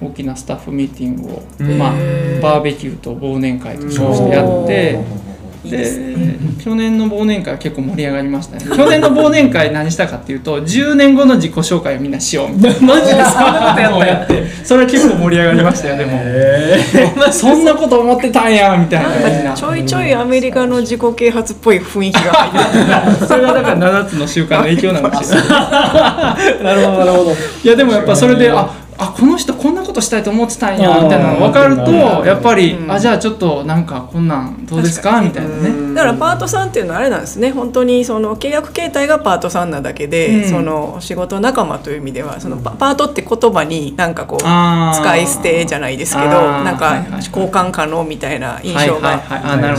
[0.06, 1.78] 大きなスタッフミーティングを、うん。
[1.78, 1.92] まあ、
[2.40, 5.24] バーベキューと忘年会と称してやって。
[5.70, 6.14] ですで
[6.62, 8.64] 去年の忘年会は結構盛り上がりましたね。
[8.64, 12.80] 去年の忘年会何したかっていうと10年後の自己紹介をみんなしようみたいな。
[12.94, 14.64] マジでそんなことやったやって。
[14.64, 19.52] それは結構盛り上がりましたよでもそんなこと思ってたんやみたいな。
[19.56, 22.32] ちょいちょいアメリカの自己啓発っぽい雰囲気が。
[22.32, 25.48] 入ってそれはだから7つの習慣の影響なのかもしれない。
[26.64, 27.30] なるほどなるほど。
[27.32, 27.34] い
[27.68, 32.90] やでもやっぱそれでああこの人こんなことしたいと思ってたんやみたいなの分かるとうんやっぱり、うん。
[32.90, 35.94] あじゃあちょっとなんかこんなんどうですかみたいなね。
[35.94, 37.52] だからパートさんっていうのはあれなんですね。
[37.52, 40.50] 本当にその契約形態がパートさんなだけで、うん。
[40.50, 49.22] その仕事仲間という意味ではそのパパートって言葉になんかこう使い捨てじゃないですけどなんか交換可能みたいな印象が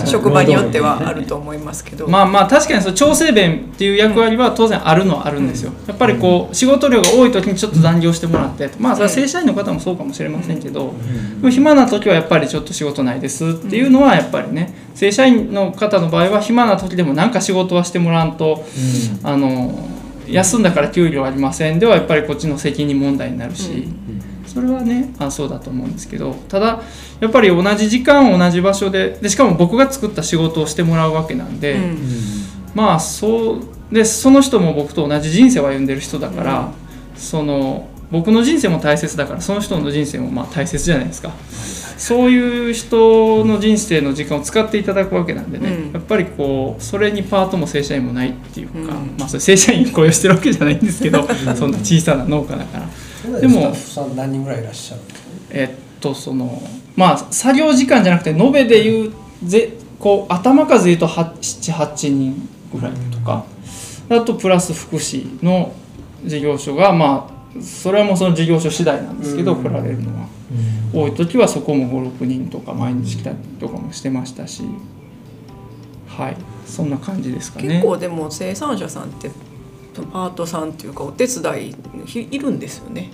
[0.06, 2.08] 職場によってはあると思いますけど。
[2.08, 5.74] まあまあ確かにその調整弁っていう役割は当然あるのはあるんですよ。
[5.88, 10.94] やっぱりこう仕事量が多い時にちょっと残業してもらってまあそれは正社員の方もそうかもしれませんけど、
[11.40, 18.66] でも暇な時はやっぱりちょっと仕事ないですっていうのはやっぱりね正社員の方の場合は暇な時でもなんか仕事はしてもらわんと、
[19.24, 19.90] あの
[20.28, 23.88] 休んだから給料ありませんではやっぱりこっちの責任問題になるし。
[24.46, 26.82] それはねあそうだと思うんですけどただ
[27.20, 31.98] やっぱり同じ時間同じ場所ででしかも僕が作った仕事をしてもらうわけなんで、うん。
[32.74, 36.72] まあそうでその人も僕と同じ人生を歩んでる人だから、
[37.16, 41.32] その僕の人生も大切だからその人の人生もまあ大切じゃないですか。
[41.98, 45.92] そういう人の人生の時間を使っていただくわけなんでね、うん。
[45.94, 49.16] やっぱりこうそれにパートも正社員もないっていうか、うん。
[49.18, 52.88] まあそれ正社員雇用してるわけじゃないんですけど そんな小さな農家だから。
[53.24, 55.02] でもでもスタッフさん何人ぐらいいらっしゃる
[55.50, 56.62] えっとその
[56.96, 59.14] まあ作業時間じゃなくて延べで言う
[59.44, 63.46] ぜこう頭数で言うと78人ぐらいとか、
[64.10, 65.74] あとプラス福祉の
[66.24, 69.64] 事業所がまあそれはもうその事業所次第なんですけど、うん。
[69.64, 70.28] 来られるのは、
[70.94, 74.64] 多い時はそこも56人とか毎日来たりとかもしてましたし。
[76.08, 76.38] はい。
[76.66, 77.68] そんな感じですかね。
[77.68, 79.30] 結構でも生産者さんって
[80.04, 83.12] パートさんっていうかお手伝いひいるんですよね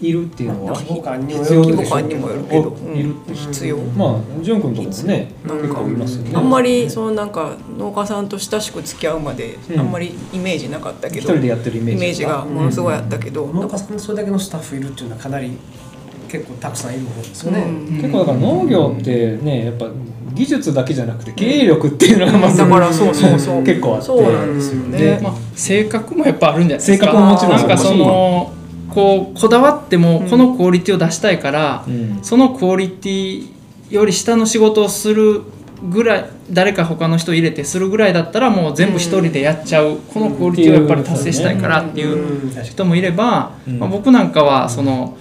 [0.00, 0.72] いるっていうのは。
[0.74, 3.34] 規模感にも必要で規模感にもよるけど、おいるうん。
[3.34, 6.30] 必要、まあ潤君とかもねなんかいますよね。
[6.34, 9.80] あんまりそのなんか農家さんと親しく付き合うまでうん。
[9.80, 15.52] あんまりイメージなかったけど、一人でやってるイメージイメージがものすごいあったけど、農家さんにそれだけのスタッフいるっていうのはかなり
[16.28, 17.96] 結構たくさんいる方ですよね、うん。
[17.96, 19.88] 結構だから農業ってねやっぱ
[20.34, 23.64] 技術だけじゃなくて経営力っていうのがまずだからそうそうそう。
[23.64, 24.06] 結構あって。
[24.06, 24.98] そうなんですよね。
[24.98, 27.06] でまあ、性格もやっぱあるんじゃないですか。
[27.06, 28.57] 性格ももちろんなんか
[28.94, 32.18] こうこだわってもこのクオリティを出したいから、うん。
[32.22, 33.48] そのクオリティ
[33.90, 35.42] より下の仕事をする
[35.82, 43.78] ぐらい誰か他の人入れてするぐらいだったらもう全部一人でやっちゃう、このクオリティをやっぱり達成したいからっていう人もいれば、うん。
[43.78, 45.16] まあ、僕なんかはその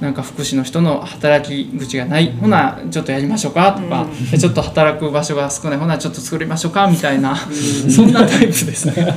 [0.00, 7.36] なんか福祉の人の働き口がない、ほなちょっとやりましょうかとか、でちょっと働く場所が少ないほなちょっと作りましょうかみたいな、
[7.94, 8.86] そんなタイプです。
[8.86, 9.14] ね。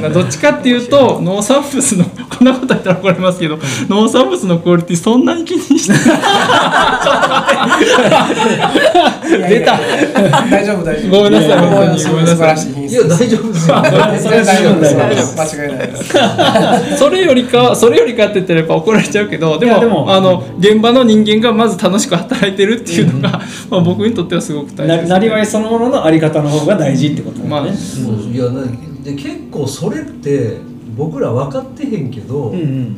[0.00, 5.94] ま あどっちかっていうと農産物のこんなこと言ったら怒られますけど農産物のクオリティそんなに気にして
[9.48, 9.78] 出た。
[10.50, 11.16] 大丈夫大丈夫。
[11.16, 11.64] ごめんなさいご
[12.16, 12.86] めんなさい。
[12.86, 13.82] いや大丈夫ですよ。
[13.82, 14.96] 大丈夫です。
[14.96, 16.98] 大丈間違いないです。
[16.98, 28.34] それよりかそれよりかって言ったらやっぱ怒られちゃうけどでもでもあの現場の人間がまず楽しく働いてるっていうのが、 まあ、僕にとってはすごく大な事です、なりわいそのもののあり方の方が大事ってことだまあそう。
[28.34, 28.62] いやな
[29.02, 30.56] で結構それって
[30.96, 32.96] 僕ら分かってへんけど、うんうん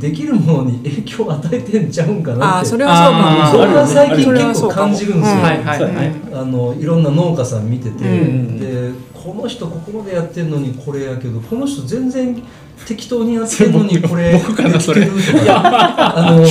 [0.00, 2.44] できるものに影響を与えてんちゃうんかなって。
[2.44, 3.26] ああそれはそうかも。
[3.28, 6.14] あーそれは最近結構感じるんですよ、ね。
[6.32, 12.42] あのいろんな農家さん見てて、うんでこの人ここまでやってんのにこれやけどこの人全然
[12.84, 16.18] 適当にやってんのにこれできてるとか。
[16.18, 16.48] あのい。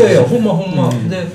[0.00, 1.26] やいやほんまほんま、で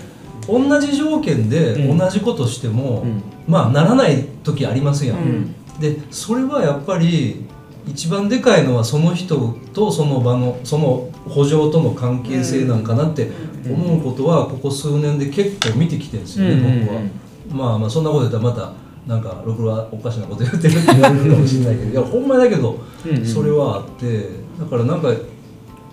[0.47, 1.97] 同じ条件でうん。
[1.97, 3.21] 同じことしても、うん。
[3.47, 5.55] まあならない時ありますやん、うん。
[5.79, 7.45] でそれはやっぱり
[7.87, 13.29] 一番でかいのはその人とその場のその補助との関係性なんかなって
[13.69, 17.01] 思うことはここ数年で結構見てきてるんですよね、うん僕は。
[17.49, 18.73] まあまあそんなこと言ったらまた
[19.05, 23.25] なんかろくはおかしなこと言ってるって言われるかもしれないけど いやほんまだけどうんうん。
[23.25, 25.11] それはあってだからなんか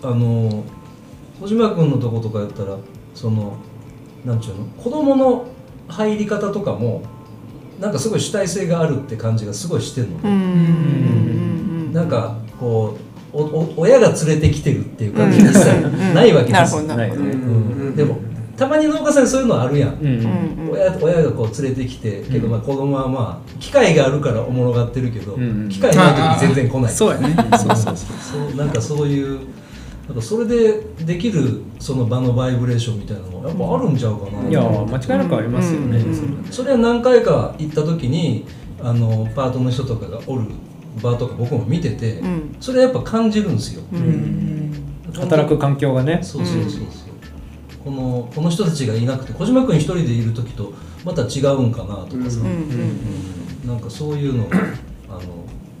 [0.03, 0.63] あの
[1.41, 2.77] 小島君のとことかやったら
[3.13, 3.53] その
[4.25, 5.45] なんちゅうの子供の
[5.87, 7.01] 入り方とかも
[7.79, 10.21] なんかすごい主体性があるって感じがすごいしてるのね。
[11.91, 11.97] うん。
[11.97, 12.97] うんなんかこ
[13.33, 16.13] うおお親が連れてきてるっていう感じが一切うん。
[16.13, 16.83] ないわけですよ、
[17.95, 18.17] でも
[18.57, 20.05] たまに農家さんにそういうのあるやん、うん。
[20.05, 20.65] うん。
[20.65, 25.67] うん親親がこう連れてきてけど、まあ子供はまあ機会があるからおもろがってるけど、うん。
[25.69, 26.93] 機会ない時に全然来ない。
[26.93, 27.35] そうやね。
[27.57, 29.39] そうそうそうそうなんかそういう
[30.07, 36.45] なんかそれでできるその場のバイブレーションみたいなのがやっぱあるんちゃうかな、いや間違いなくありますよね、うんうん。
[36.51, 38.45] それは何回か行った時に
[38.81, 40.45] あのパートの人とかがおる
[41.01, 42.55] 場とか僕も見てて、うん。
[42.59, 44.73] それはやっぱ感じるんですよ、うん。
[45.13, 46.19] 働く環境がね。
[46.21, 46.81] そうそうそうそう、
[47.83, 50.73] このこの人たちがいなくて小島君一人でいる時と
[51.05, 52.45] また違うんかなとかさ、うん。
[53.63, 53.67] うん。
[53.67, 54.49] なんかそういうのを
[55.09, 55.21] あの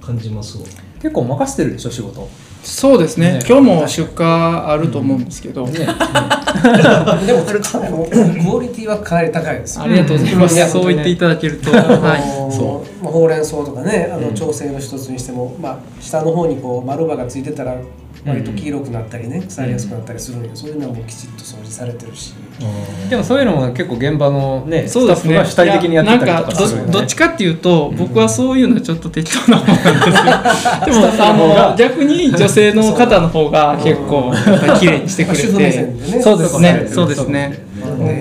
[0.01, 0.63] 感じますわ。
[1.01, 2.29] 結構任せてるでしょ仕事
[2.63, 3.33] そうですね。
[3.33, 3.39] ね。
[3.47, 5.79] 今日も出荷あると思うんですけど、ね。
[7.25, 9.83] でもクオリティはかなり高いですよ。
[9.83, 11.81] ありがとうございます、そう言っていただけると、はい。
[11.81, 14.35] ーまあほうれん草とかねあのうん。
[14.35, 17.75] 調整の一つにしても、まあ、下の方にこう丸葉がついてたら
[18.25, 22.33] 割と黄色くなったりね腐りやすくなったりするんで、そういうのはもうきちっと掃除されてるし、
[23.09, 24.87] でもそういうのも結構現場のねね。
[24.87, 26.91] スタッフが主体的にやってたりとかかするよね。
[26.91, 30.93] どどっちかっていうと、僕はそういうのちょっと適当な方なんですよ。
[31.01, 31.33] でもあ
[31.69, 34.33] の逆に女性の方の方が結構
[34.79, 35.47] 綺麗にしてくれて。
[35.47, 36.21] でね。
[36.21, 36.85] そうですね。
[36.87, 37.65] そそううですすね。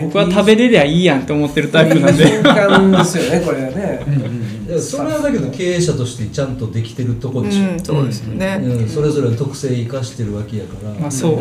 [0.02, 2.26] 僕は食べれりゃいいやんって思ってるタイプなんで。
[2.26, 4.39] 瞬間ですよねこれはね、で
[4.78, 8.60] それはだけど経営者としてちゃんとできてるとこでしょ、うんそうですよね。
[8.62, 11.38] うんそれぞれの特性生かしてるわけやから、まあそう。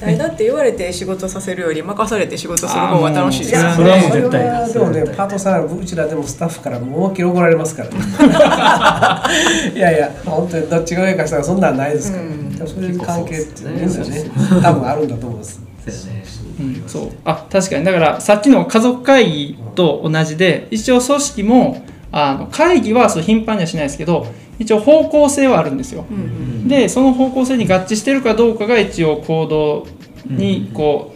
[0.00, 4.72] 誰だって言われて仕事させるより任されて仕事する方が楽しいですよいやそれはもう絶対。
[4.72, 7.90] でもねパートさんうちらでもスタッフからもう思いっきり怒られますから、
[9.74, 12.54] いやいや本当にどっちが上かしたらそんなんないですから、うん。
[12.54, 14.30] でもそういう関係っていいんだよね。
[14.62, 15.60] 多分あるんだと思います。
[15.86, 16.24] そうやね。
[16.60, 17.10] うん、そう。
[17.24, 17.84] あ確かに。
[17.84, 21.84] だからさっきの家族会議と同じで一応組織も
[22.16, 24.28] あの会議はそう頻繁にはしないですけど
[24.60, 26.06] 一応方向性はあるんですよ。
[26.08, 29.86] うんうんでその方向性に合致してるかどうかが一応行動
[30.24, 31.14] にこ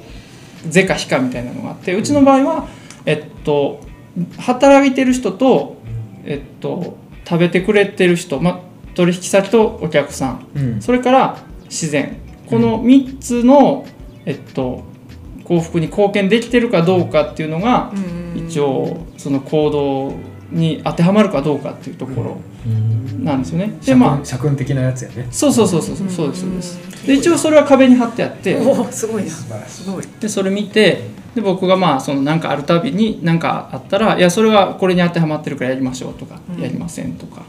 [0.67, 2.69] う是か非かみたいなのがあってうちの場合は
[3.07, 3.81] えっと
[4.39, 5.77] 働いてる人と
[6.27, 8.61] えっと食べてくれてる人、ま、
[8.95, 10.83] 取引先とお客さんうん。
[10.83, 12.17] それから自然。
[12.47, 13.87] この3つの、
[14.25, 14.83] えっと、
[15.45, 18.47] 幸福に貢献できてるかどうかっていうのがうん。
[18.49, 20.15] 一応その行動
[20.51, 22.37] に当てはまるかどうかっていうところ
[23.23, 23.75] なんですよね。
[23.81, 25.29] で社まあ訓社訓的なやつやね。
[25.31, 27.07] そうそうそうそうそうそうですそうです。
[27.07, 28.57] で一応それは壁に貼ってあって。
[28.57, 29.31] おーすごいな。
[29.31, 30.05] すごい。
[30.21, 31.03] でそれ見て
[31.35, 36.63] で僕がまあその何かあるたびに何かあったらいやそれはこれに当てはまってるからやりましょうとか、うん。
[36.63, 37.43] やりませんとか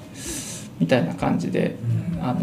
[0.79, 1.75] みたいな感じで、
[2.21, 2.39] あの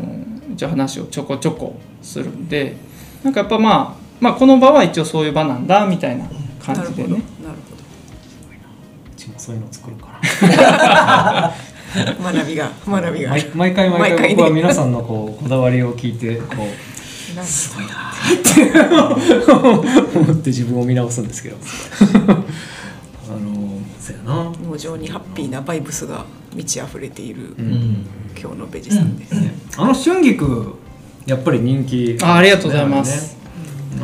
[0.52, 2.76] 一応話をちょこちょこするんで
[3.22, 6.26] なんかやっぱまあまあこの場は一応そういう場なんだみたいな
[6.64, 7.22] 感なるほどなるじでね
[7.72, 7.75] う
[9.26, 10.12] ちもそういうの作るかほ
[12.22, 13.30] ど 学びが学びなが。
[13.30, 16.68] 毎毎回毎毎回僕は皆さんのこうこだわりを聞いて こう
[17.44, 18.12] すごいな
[20.14, 21.56] 思って自分を見直すんですけど。
[23.28, 24.52] あのそうやな。
[24.64, 28.06] 農場にハッピーなバイブスが満ち溢れているうん。
[28.40, 29.34] 今日のベジさんです、
[29.78, 30.74] あの春菊
[31.24, 33.40] やっぱり人気あありがとうございます、ね。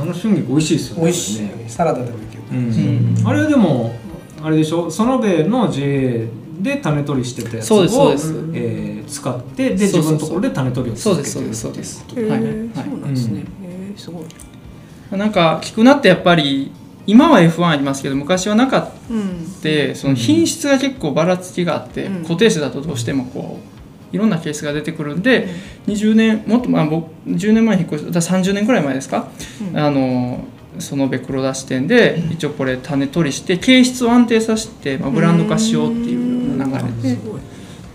[0.00, 1.02] あの春菊美味しいですよね。
[1.04, 1.42] 美味しい。
[1.42, 2.42] よねサラダでもいける。
[2.50, 3.14] うん。
[3.18, 3.28] うん。
[3.28, 3.94] あれでも
[4.42, 4.90] あれでしょ？
[4.90, 6.28] 園部の JA
[6.60, 8.12] で種取りしてたやつそうですそうを
[8.54, 12.50] えー使ってで自分のところで種取りをそうです続けてるそうですそうですへえはいはい。
[12.74, 15.18] そうなんですね、へえすごい。
[15.18, 16.72] なんか菊菜ってやっぱり
[17.06, 19.46] 今は F1 ありますけど昔はなかっうん。
[19.60, 22.22] てその品質が結構ばらつきがあって、うん。
[22.22, 25.48] 固定種だとどうしてもこういろんなケースが出てくるんで、
[25.86, 29.28] 20年もっとまあ僕10年前に引っ越しただから30年くらい前ですか、
[29.70, 29.78] うん。
[29.78, 30.44] あの
[30.78, 36.70] そのべ黒田支店で一応これ種取りして形質を安定させて、まあ、ブランド化しようっていう流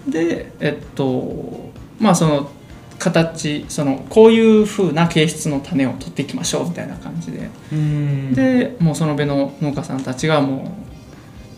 [0.08, 2.52] れで、でえっとまあその
[3.00, 7.50] 形そのこういう風な形質の種を取っていきましょうみたいな感じで。
[7.72, 8.34] うん。
[8.34, 10.76] でもうその辺の農家さんたちがも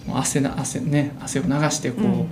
[0.08, 2.30] う汗な汗ね汗を流してこう、うん。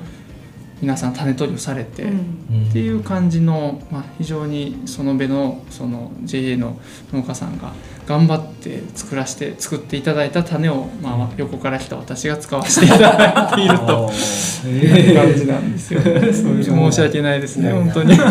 [0.80, 2.68] 皆さん種取りをされて、うん。
[2.70, 6.80] っていう感じの、まあ、非常にその辺のその JA の
[7.14, 7.74] 農家さんが
[8.08, 14.10] 頑張って作らして作っていただいた種を、まあ、横から来た私が使わせていただいていると。
[14.66, 16.34] いう感じなんですよ、ね。
[16.34, 18.16] 申し訳ないですね本当に。
[18.16, 18.22] 地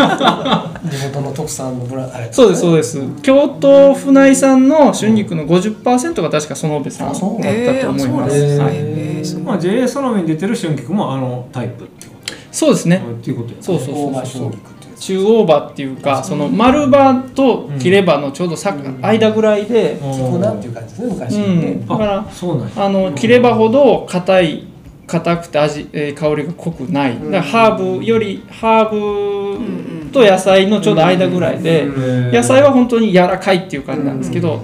[1.05, 3.01] 元の特産のブラあれそうですそうです。
[3.23, 8.37] 京都府内産の春菊の50%が確か園部さんだあそうったと思います。
[8.37, 8.75] えーはい。
[8.77, 13.03] えーまあ JA その上に出てる春菊もあのタイプってことそうですね。
[13.07, 21.61] っていうことやそうそうそうそう中央葉っていうかその丸葉と切れ葉のちょうどさ、間ぐらいで、菊菜っていう感じですね昔うん。
[21.61, 22.85] ねだからあそうなんや。
[22.85, 24.64] あの切れ葉ほど硬い
[25.06, 27.14] 硬くて味、えー香りが濃くない。
[27.14, 31.87] だからハーブよりハーブと野菜のちょうど間ぐらいで、
[32.32, 34.62] 野菜は本当に柔らかいっていう感じなんですけど、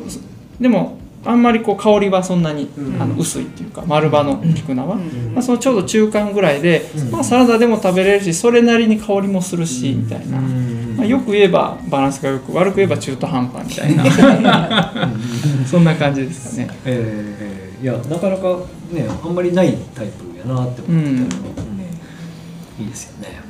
[0.59, 14.93] でもあんまりこう香りはそんなに、あの薄いっていうか丸葉の菊菜は、まあ、そのちょうど中間ぐらいで、まあ、サラダでも食べれるしそれなりに香りもするし、みたいな、まあ、よく言えばバランスがよく悪く言えば中途半端みたいな。
[15.67, 16.69] そんな感じですかね。
[16.85, 18.61] えーいやなかなか
[18.93, 20.83] ねあんまりないタイプやなって思って。
[20.83, 20.97] たけど、うん。
[20.97, 22.85] うん。
[22.85, 23.41] いいですよね。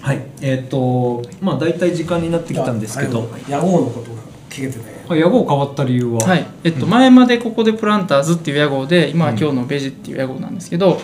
[0.00, 0.22] はい。
[0.40, 3.28] えっ、とまあ大体時間になってきたんですけど。
[3.46, 4.84] 野号のことが聞けてね。
[4.96, 6.18] あ屋号変わった理由は？
[6.20, 6.46] はい。
[6.64, 11.00] えっと、前までここでプランターズっていう屋号で今は今日のベジっていう屋号なんですけど、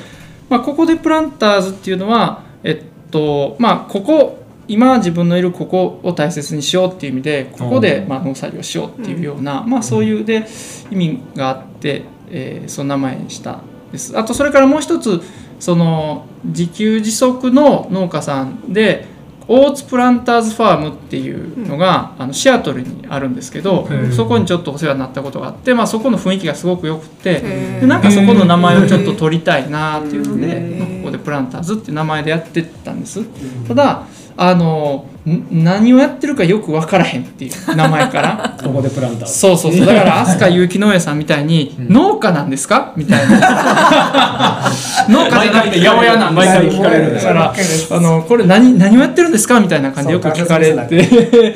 [0.49, 10.47] まあ、ここでプランターズっていうのはえっとまあここ今自分のいるここを大切にしようっていう意味でここでまあ農作業しようっていうような、まあ、そういうで
[10.91, 13.63] 意味があって、えーその名前にしたん
[13.93, 14.19] です。
[14.19, 15.21] あとそれからもう一つ
[15.61, 19.07] その自給自足の農家さんで
[19.47, 27.41] 大津プランターズファームっていうのが、あのシアトルにあるんですけど、そこにちょっとお世話になったことがあって、まあ、そこの雰囲気がすごく良くて
[27.81, 33.23] でなんかそこの名前をちょっと取りたいなっていうので、まあここでプランターズっていう名前でやってったんです。
[33.69, 38.57] ただあのん何をやってるかよく分からへんっていう名前から。
[38.63, 39.87] ここでプランターそうそうそう。
[39.87, 43.39] だから 飛鳥結城農園さんみたいに「農家なんですか?」みたいな
[45.09, 46.47] 「農家じゃなくて八百屋なんです。
[46.47, 47.55] 毎回聞かれるんだから
[47.91, 51.55] あのこれ何何をやってるんですかみたいな感じでよく聞かれて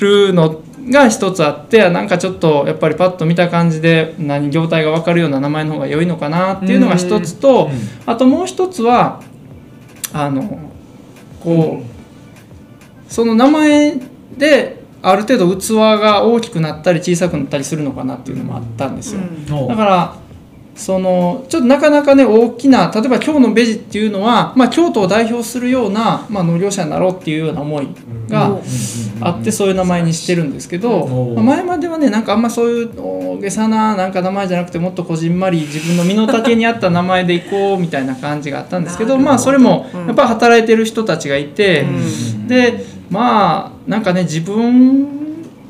[0.00, 0.56] るの
[0.88, 7.70] が一つあってなんかちょっとやっぱりパッと見た感じで何業態が分かるような名前の方が良いのかなっていうのが一つと
[8.06, 9.20] あともう一つは
[10.12, 10.58] あの
[11.44, 11.89] こう
[13.10, 13.96] その名前
[14.38, 19.20] である程度器が大きくなったり小さくなったりするのかなっていうのもあったんですよ。
[19.52, 19.68] おう。
[19.68, 20.16] だから
[20.76, 27.88] そのちょっとなかなかね大きな例えば今日のベジっていうのは、まあ、京都を代表するような、まあ、農業者になろうっていうような思い
[28.28, 28.58] が
[29.20, 31.34] あってそういう名前にしてるんですけど、うん。
[31.34, 40.06] まあ前まではねなんかあんまそういう大げさななんか名前じゃなくてもっとこじんまり自分の身の丈に合った名前でいこうみたいな感じがあったんですけどまあそれもうん。
[40.06, 41.82] やっぱ働いてる人たちがいて。
[41.82, 45.20] うんでまあなんかね自分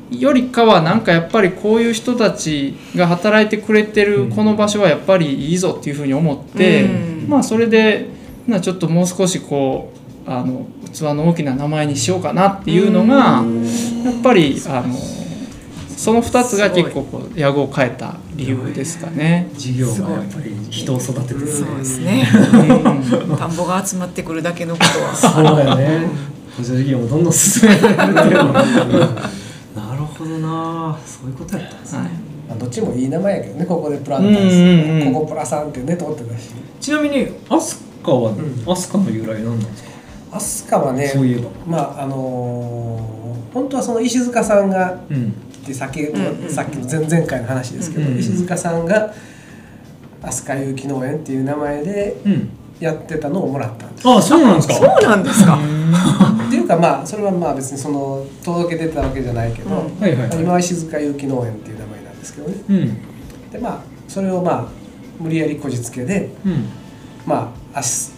[0.09, 6.87] よりかはなんかやっぱりこういう人たちが働いてくれてるこの場所はやっぱりいいぞっていうふうに思って、う
[7.25, 7.29] ん。
[7.29, 8.07] まあそれで
[8.47, 9.93] なちょっともう少しこ
[10.27, 13.43] うあの器の大きな名前にしようかなっていうのが
[14.03, 14.95] やっぱりあの
[15.95, 19.49] その2つが結構こう屋号を変えた理由ですかね。
[19.53, 22.27] 事業がやっぱり人を育ててるそうですね
[23.29, 30.97] うん田んぼが集まってくるだけのことはそうだよね補助事業もどんどん進められるっていうのがなるほどな。
[31.05, 32.09] そういうことやったんですね、はい。
[32.49, 35.13] まあどっちもいい名前やけどねここでプランターうんうんうん。
[35.13, 36.49] ここプラさんってね通ってたし。
[36.79, 38.35] ちなみに飛鳥はん。
[38.65, 39.91] 飛鳥の由来何なんですか？
[40.39, 41.49] 飛鳥はねそういえば。
[41.67, 43.21] まああのー
[43.53, 45.33] 本当はその石塚さんがうん。
[45.63, 49.13] でさっき,、んうんさっきの前々回の話ですけど、うん石塚さんが
[50.23, 52.49] 飛鳥有機農園っていう名前でうん
[52.81, 54.07] やってたのをもらったんです。
[54.09, 54.73] ああそうなんですか？
[54.73, 55.57] そうなんですか？
[56.47, 60.39] っていうかまあそれはまあ別にその届け出たわけじゃないけど、うんはいはいはい。
[60.39, 62.55] 今は石塚有機農園っていう名前なんですけどね。
[62.69, 62.97] うん。
[63.51, 63.77] でまあ
[64.07, 64.65] それをまあ
[65.19, 66.65] 無理やりこじつけでうん。
[67.25, 68.13] まあアス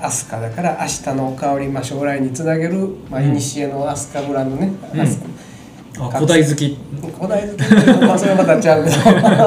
[0.00, 3.38] アスカだから明日の香りま将来につなげるまあうん。
[3.40, 5.00] 古のアスカブランドね、うん。
[5.00, 6.78] アスカあ古代好き。
[7.18, 8.96] 古代好きっていうとまあそれはまたちゃうけど。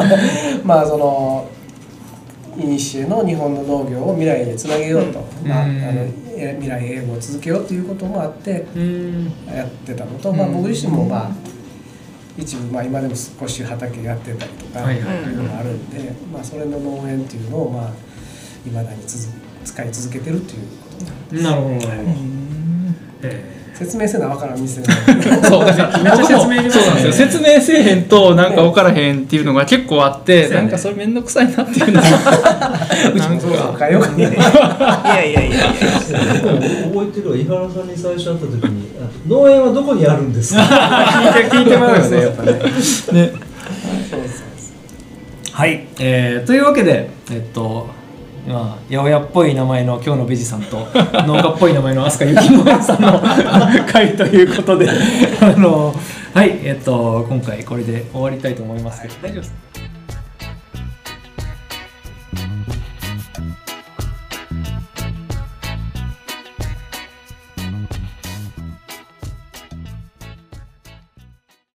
[0.66, 1.47] まあその
[2.56, 5.82] 古の日本の農業を未来につなげようと、まあ、あうんの
[6.36, 9.34] え未来英語を続けようということもあってうん。
[9.47, 10.54] やってたのと、まあ、うん。
[10.56, 11.32] 僕自身もまあ
[12.38, 15.34] 一部、まあ、今でも少し畑やってたりとかはいいはいはい。
[15.34, 17.91] うのもあるんで、まあ、それの農園っていうのをまあ
[18.68, 19.34] いまだに続
[19.64, 21.99] 使い続けてるっていうことなるほどなるほど。
[22.02, 22.95] うん。
[23.24, 24.93] え説明せな分からん店な
[25.49, 27.13] そうだからめっちゃ説明いりますねそうなんですよ。
[27.13, 30.55] 説明せえへんとなんか分からへんっていうのが結構あって、ね。
[30.55, 32.17] なんかそれ面倒くさいなっていうのがな
[33.77, 33.89] か。
[33.89, 34.17] ようかね。
[34.17, 35.57] いやいやいやいや。
[35.65, 40.61] 覚えてるわ井原さんに最初会った時にあ農園はどこにあるんですか？
[40.61, 42.51] 聞いて聞いてもらうよねやっぱね。
[43.13, 43.32] ね
[45.51, 47.89] はい、えーというわけでえっと
[48.48, 50.78] まあ八百屋っぽい名前の今日のベジさんと
[51.28, 53.20] 農家っぽい名前の飛鳥幸乃さんの
[53.92, 54.89] 会ということで
[55.42, 55.94] あの
[56.34, 59.70] はいえっと今回これで終わりたいと思いますけど大丈夫です